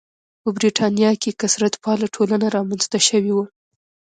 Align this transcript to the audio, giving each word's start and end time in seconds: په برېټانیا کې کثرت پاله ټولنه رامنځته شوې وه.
په 0.41 0.49
برېټانیا 0.57 1.11
کې 1.21 1.37
کثرت 1.41 1.73
پاله 1.83 2.05
ټولنه 2.15 2.47
رامنځته 2.57 2.99
شوې 3.07 3.31
وه. 3.37 3.45